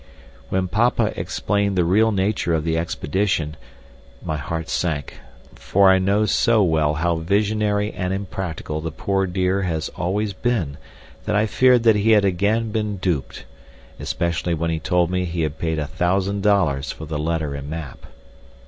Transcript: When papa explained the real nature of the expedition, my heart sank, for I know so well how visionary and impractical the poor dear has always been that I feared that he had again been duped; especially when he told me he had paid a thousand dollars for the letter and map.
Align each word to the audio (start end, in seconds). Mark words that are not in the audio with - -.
When 0.49 0.67
papa 0.67 1.13
explained 1.15 1.77
the 1.77 1.83
real 1.83 2.11
nature 2.11 2.55
of 2.55 2.63
the 2.63 2.75
expedition, 2.75 3.55
my 4.25 4.35
heart 4.35 4.67
sank, 4.67 5.19
for 5.53 5.91
I 5.91 5.99
know 5.99 6.25
so 6.25 6.63
well 6.63 6.95
how 6.95 7.17
visionary 7.17 7.93
and 7.93 8.11
impractical 8.11 8.81
the 8.81 8.89
poor 8.89 9.27
dear 9.27 9.61
has 9.61 9.89
always 9.89 10.33
been 10.33 10.77
that 11.25 11.35
I 11.35 11.45
feared 11.45 11.83
that 11.83 11.97
he 11.97 12.13
had 12.13 12.25
again 12.25 12.71
been 12.71 12.97
duped; 12.97 13.45
especially 13.99 14.55
when 14.55 14.71
he 14.71 14.79
told 14.79 15.11
me 15.11 15.25
he 15.25 15.43
had 15.43 15.59
paid 15.59 15.77
a 15.77 15.85
thousand 15.85 16.41
dollars 16.41 16.91
for 16.91 17.05
the 17.05 17.19
letter 17.19 17.53
and 17.53 17.69
map. 17.69 18.07